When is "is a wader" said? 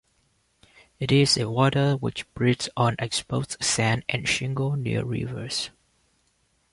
1.11-1.93